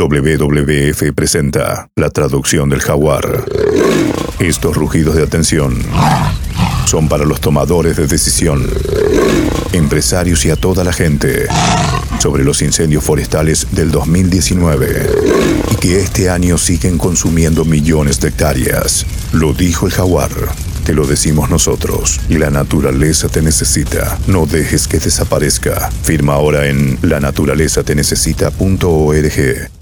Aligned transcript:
WWF 0.00 1.12
presenta 1.14 1.90
la 1.94 2.08
traducción 2.08 2.70
del 2.70 2.80
jaguar. 2.80 3.44
Estos 4.38 4.74
rugidos 4.74 5.14
de 5.14 5.22
atención 5.22 5.82
son 6.86 7.06
para 7.06 7.26
los 7.26 7.42
tomadores 7.42 7.98
de 7.98 8.06
decisión, 8.06 8.66
empresarios 9.72 10.46
y 10.46 10.50
a 10.50 10.56
toda 10.56 10.84
la 10.84 10.94
gente 10.94 11.44
sobre 12.18 12.44
los 12.44 12.62
incendios 12.62 13.04
forestales 13.04 13.66
del 13.72 13.90
2019 13.90 15.10
y 15.70 15.76
que 15.76 16.00
este 16.00 16.30
año 16.30 16.56
siguen 16.56 16.96
consumiendo 16.96 17.66
millones 17.66 18.20
de 18.20 18.28
hectáreas. 18.28 19.04
Lo 19.32 19.52
dijo 19.52 19.86
el 19.86 19.92
jaguar. 19.92 20.30
Te 20.86 20.94
lo 20.94 21.06
decimos 21.06 21.50
nosotros 21.50 22.20
la 22.30 22.50
naturaleza 22.50 23.28
te 23.28 23.42
necesita. 23.42 24.18
No 24.26 24.46
dejes 24.46 24.88
que 24.88 24.98
desaparezca. 24.98 25.90
Firma 26.02 26.32
ahora 26.32 26.68
en 26.68 26.98
lanaturalezatenecesita.org. 27.02 29.79